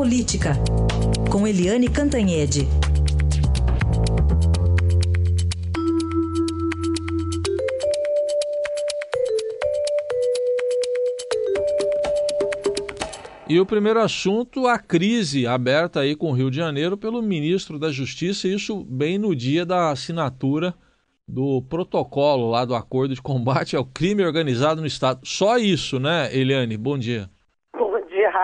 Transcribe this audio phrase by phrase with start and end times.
[0.00, 0.54] Política,
[1.30, 2.66] com Eliane Cantanhede.
[13.46, 17.78] E o primeiro assunto, a crise aberta aí com o Rio de Janeiro pelo ministro
[17.78, 20.74] da Justiça, isso bem no dia da assinatura
[21.28, 25.20] do protocolo lá do acordo de combate ao crime organizado no Estado.
[25.24, 26.78] Só isso, né, Eliane?
[26.78, 27.28] Bom dia.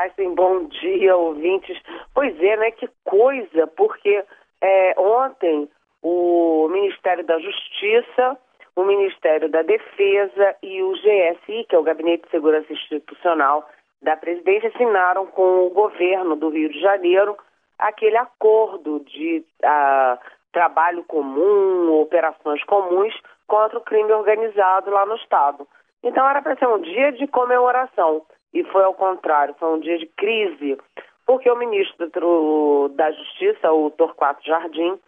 [0.07, 0.35] Heisen.
[0.35, 1.79] Bom dia, ouvintes.
[2.15, 2.71] Pois é, né?
[2.71, 4.25] Que coisa, porque
[4.61, 5.69] é, ontem
[6.03, 8.39] o Ministério da Justiça,
[8.77, 13.69] o Ministério da Defesa e o GSI, que é o Gabinete de Segurança Institucional,
[14.03, 17.37] da presidência assinaram com o governo do Rio de Janeiro
[17.79, 20.19] aquele acordo de uh,
[20.53, 23.15] trabalho comum, operações comuns
[23.47, 25.67] contra o crime organizado lá no Estado.
[26.03, 29.99] Então era para ser um dia de comemoração e foi ao contrário, foi um dia
[29.99, 30.79] de crise,
[31.27, 34.99] porque o ministro da Justiça, o Torquato Jardim,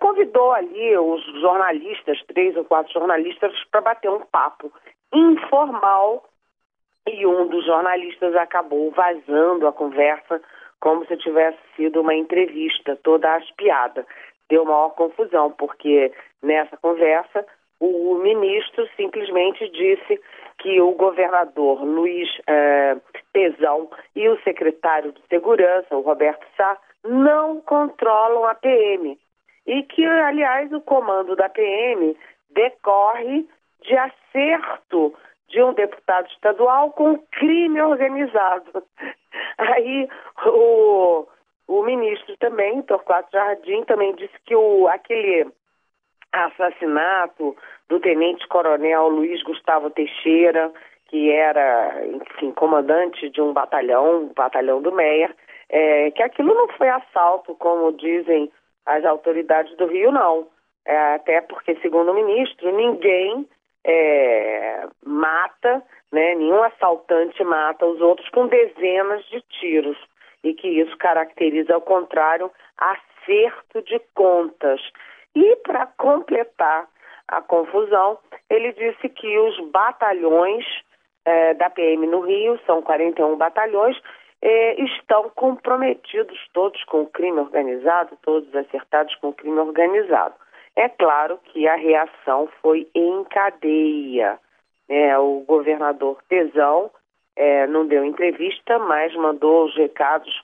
[0.00, 4.72] convidou ali os jornalistas, três ou quatro jornalistas, para bater um papo
[5.12, 6.24] informal
[7.06, 10.40] e um dos jornalistas acabou vazando a conversa
[10.80, 14.06] como se tivesse sido uma entrevista toda aspiada.
[14.48, 17.46] Deu maior confusão, porque nessa conversa
[17.80, 20.20] o ministro simplesmente disse
[20.58, 22.96] que o governador Luiz eh,
[23.32, 29.18] Pezão e o secretário de Segurança, o Roberto Sá, não controlam a PM.
[29.66, 32.16] E que, aliás, o comando da PM
[32.50, 33.46] decorre
[33.82, 35.14] de acerto
[35.48, 38.82] de um deputado estadual com crime organizado.
[39.58, 40.08] Aí
[40.46, 41.26] o,
[41.68, 45.46] o ministro também, Torquato Jardim, também disse que o, aquele
[46.32, 47.56] assassinato
[47.88, 50.72] do tenente-coronel Luiz Gustavo Teixeira,
[51.08, 55.34] que era, enfim, comandante de um batalhão, um batalhão do Meia,
[55.68, 58.50] é, que aquilo não foi assalto, como dizem
[58.84, 60.46] as autoridades do Rio, não.
[60.84, 63.46] É, até porque, segundo o ministro, ninguém
[63.84, 65.82] é, mata,
[66.12, 69.96] né, nenhum assaltante mata os outros com dezenas de tiros
[70.42, 74.80] e que isso caracteriza, ao contrário, acerto de contas.
[75.36, 76.88] E para completar
[77.28, 80.64] a confusão, ele disse que os batalhões
[81.26, 84.00] é, da PM no Rio, são 41 batalhões,
[84.40, 90.34] é, estão comprometidos todos com o crime organizado, todos acertados com o crime organizado.
[90.74, 94.38] É claro que a reação foi em cadeia.
[94.88, 96.90] É, o governador Tesão
[97.68, 100.42] não deu entrevista, mas mandou os recados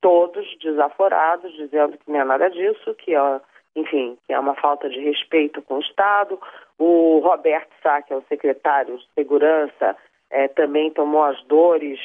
[0.00, 3.40] todos desaforados, dizendo que não é nada disso, que é,
[3.76, 6.38] enfim, que é uma falta de respeito com o Estado.
[6.78, 9.96] O Roberto Sá, que é o secretário de Segurança,
[10.30, 11.98] é, também tomou as dores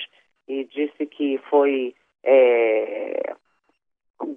[0.47, 3.33] e disse que foi é,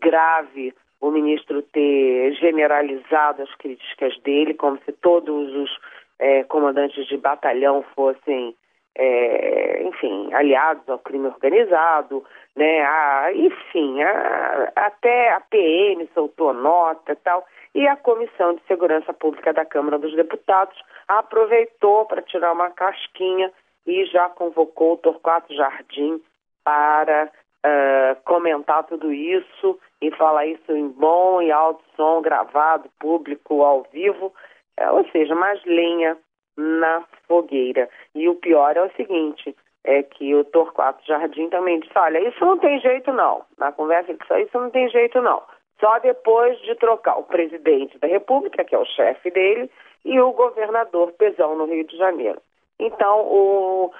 [0.00, 5.70] grave o ministro ter generalizado as críticas dele, como se todos os
[6.18, 8.54] é, comandantes de batalhão fossem,
[8.98, 12.24] é, enfim, aliados ao crime organizado,
[12.56, 12.82] né?
[12.82, 19.12] A, enfim, a, até a PM soltou nota e tal, e a Comissão de Segurança
[19.12, 20.76] Pública da Câmara dos Deputados
[21.06, 23.52] aproveitou para tirar uma casquinha
[23.86, 26.20] e já convocou o Torquato Jardim
[26.64, 27.30] para
[27.64, 33.84] uh, comentar tudo isso e falar isso em bom e alto som, gravado, público, ao
[33.92, 34.34] vivo,
[34.76, 36.16] é, ou seja, mais lenha
[36.58, 37.88] na fogueira.
[38.14, 42.44] E o pior é o seguinte, é que o Torquato Jardim também disse, olha, isso
[42.44, 43.42] não tem jeito não.
[43.56, 45.40] Na conversa ele disse, isso não tem jeito não.
[45.80, 49.70] Só depois de trocar o presidente da República, que é o chefe dele,
[50.04, 52.40] e o governador Pezão no Rio de Janeiro.
[52.80, 53.92] Então, o,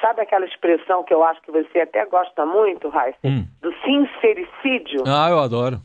[0.00, 3.18] Sabe aquela expressão que eu acho que você até gosta muito, Raíssa?
[3.24, 3.46] Hum.
[3.62, 5.04] Do sincericídio?
[5.06, 5.76] Ah, eu adoro.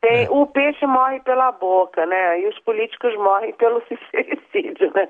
[0.00, 0.30] Tem, é.
[0.30, 2.40] O peixe morre pela boca, né?
[2.40, 5.08] E os políticos morrem pelo sincericídio, né?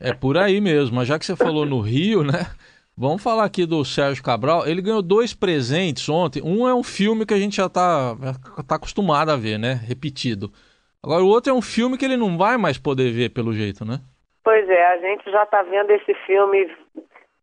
[0.00, 0.96] É por aí mesmo.
[0.96, 2.46] Mas já que você falou no Rio, né?
[2.96, 4.66] Vamos falar aqui do Sérgio Cabral.
[4.66, 6.42] Ele ganhou dois presentes ontem.
[6.44, 8.14] Um é um filme que a gente já está
[8.68, 9.80] tá acostumado a ver, né?
[9.84, 10.50] Repetido.
[11.02, 13.84] Agora o outro é um filme que ele não vai mais poder ver, pelo jeito,
[13.84, 13.98] né?
[14.44, 16.70] Pois é, a gente já está vendo esse filme,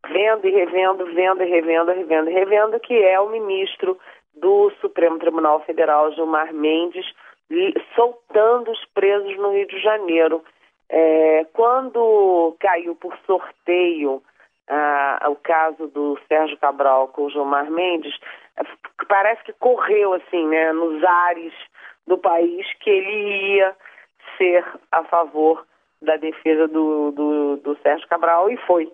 [0.07, 3.97] vendo e revendo, vendo e revendo, revendo e revendo, que é o ministro
[4.35, 7.05] do Supremo Tribunal Federal, Gilmar Mendes,
[7.95, 10.43] soltando os presos no Rio de Janeiro.
[10.93, 14.21] É, quando caiu por sorteio
[14.67, 18.13] ah, o caso do Sérgio Cabral com o Gilmar Mendes,
[19.07, 21.53] parece que correu assim, né, nos ares
[22.05, 23.75] do país que ele ia
[24.37, 25.65] ser a favor
[26.01, 28.91] da defesa do, do, do Sérgio Cabral e foi.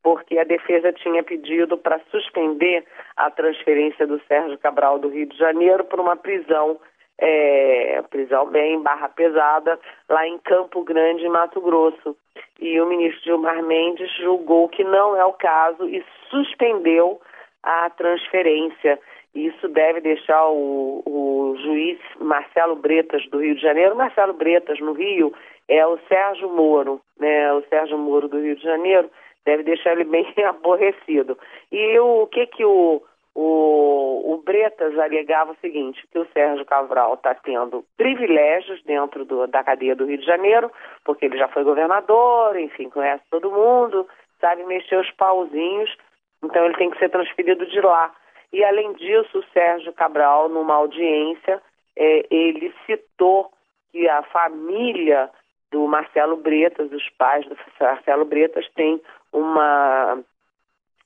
[0.00, 2.84] porque a defesa tinha pedido para suspender
[3.16, 6.78] a transferência do Sérgio Cabral do Rio de Janeiro para uma prisão,
[7.24, 9.78] é, prisão bem barra pesada,
[10.08, 12.16] lá em Campo Grande, Mato Grosso.
[12.60, 17.20] E o ministro Gilmar Mendes julgou que não é o caso e suspendeu
[17.62, 18.98] a transferência.
[19.34, 23.94] Isso deve deixar o, o juiz Marcelo Bretas do Rio de Janeiro.
[23.94, 25.32] Marcelo Bretas no Rio
[25.68, 27.52] é o Sérgio Moro, né?
[27.52, 29.08] O Sérgio Moro do Rio de Janeiro
[29.44, 31.38] deve deixar ele bem aborrecido.
[31.70, 33.00] E o que que o,
[33.34, 34.01] o,
[34.32, 39.62] o Bretas alegava o seguinte, que o Sérgio Cabral está tendo privilégios dentro do, da
[39.62, 40.70] cadeia do Rio de Janeiro,
[41.04, 44.08] porque ele já foi governador, enfim, conhece todo mundo,
[44.40, 45.94] sabe mexer os pauzinhos,
[46.42, 48.10] então ele tem que ser transferido de lá.
[48.52, 51.60] E além disso, o Sérgio Cabral, numa audiência,
[51.94, 53.50] é, ele citou
[53.90, 55.28] que a família
[55.70, 59.00] do Marcelo Bretas, os pais do Marcelo Bretas, têm
[59.30, 60.22] uma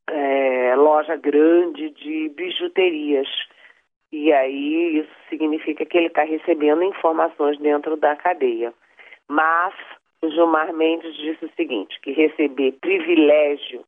[0.08, 3.28] é, loja grande de bijuterias.
[4.12, 8.72] E aí isso significa que ele está recebendo informações dentro da cadeia.
[9.28, 9.74] Mas
[10.22, 13.84] o Gilmar Mendes disse o seguinte, que receber privilégio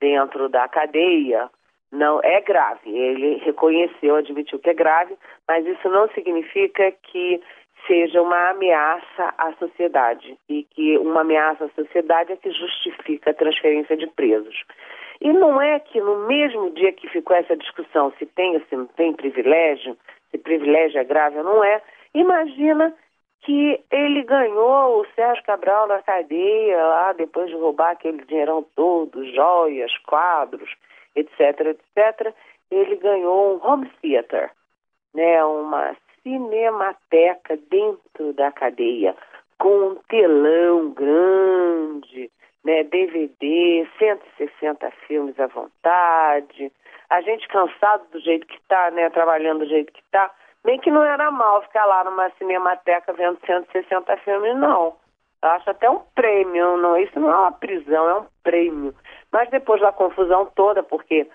[0.00, 1.50] dentro da cadeia
[1.90, 2.90] não é grave.
[2.90, 7.40] Ele reconheceu, admitiu que é grave, mas isso não significa que
[7.86, 13.34] seja uma ameaça à sociedade e que uma ameaça à sociedade é que justifica a
[13.34, 14.64] transferência de presos.
[15.24, 18.74] E não é que no mesmo dia que ficou essa discussão se tem ou se
[18.74, 19.96] não tem privilégio,
[20.32, 21.80] se privilégio é grave ou não é,
[22.12, 22.92] imagina
[23.42, 29.24] que ele ganhou o Sérgio Cabral na cadeia lá depois de roubar aquele dinheirão todo,
[29.32, 30.74] joias, quadros,
[31.14, 32.34] etc, etc.
[32.68, 34.50] Ele ganhou um home theater,
[35.14, 39.14] né, uma cinemateca dentro da cadeia,
[39.56, 41.91] com um telão grande,
[42.64, 46.72] né, DVD, 160 filmes à vontade.
[47.10, 50.30] A gente cansado do jeito que está, né, trabalhando do jeito que está,
[50.64, 54.94] bem que não era mal ficar lá numa cinemateca vendo 160 filmes, não.
[55.42, 58.94] Eu acho até um prêmio, não, isso não é uma prisão, é um prêmio.
[59.32, 61.26] Mas depois da confusão toda, porque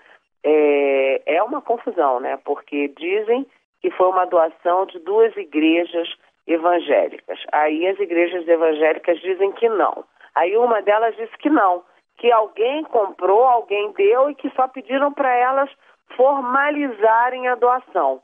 [0.42, 2.38] é, é uma confusão, né?
[2.44, 3.46] Porque dizem
[3.82, 6.08] que foi uma doação de duas igrejas
[6.46, 7.38] evangélicas.
[7.52, 10.04] Aí as igrejas evangélicas dizem que não.
[10.38, 11.82] Aí uma delas disse que não,
[12.16, 15.68] que alguém comprou, alguém deu e que só pediram para elas
[16.16, 18.22] formalizarem a doação.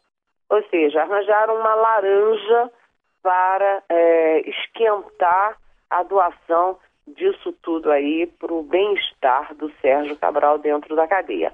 [0.48, 2.70] Ou seja, arranjaram uma laranja
[3.20, 5.56] para é, esquentar
[5.90, 11.52] a doação disso tudo aí para o bem-estar do Sérgio Cabral dentro da cadeia.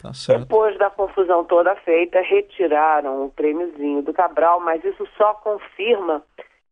[0.00, 6.22] Tá Depois da confusão toda feita, retiraram o prêmiozinho do Cabral, mas isso só confirma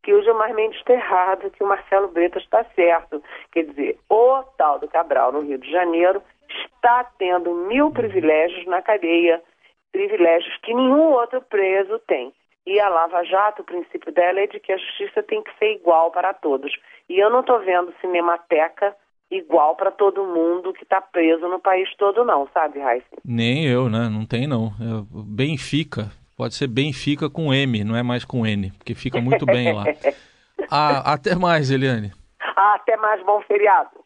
[0.04, 3.22] que o Gilmar Mendes está errado, que o Marcelo Bretas está certo.
[3.50, 6.22] Quer dizer, o tal do Cabral no Rio de Janeiro
[6.66, 9.42] está tendo mil privilégios na cadeia,
[9.90, 12.32] privilégios que nenhum outro preso tem.
[12.66, 15.72] E a Lava Jato, o princípio dela é de que a justiça tem que ser
[15.72, 16.72] igual para todos.
[17.08, 18.94] E eu não estou vendo Cinemateca
[19.30, 23.16] igual para todo mundo que está preso no país todo, não, sabe, Raíssa?
[23.24, 24.08] Nem eu, né?
[24.10, 24.66] Não tem, não.
[24.66, 29.46] É, Benfica, pode ser Benfica com M, não é mais com N, porque fica muito
[29.46, 29.84] bem lá.
[30.70, 32.12] ah, até mais, Eliane.
[32.56, 34.03] Ah, até mais, bom feriado.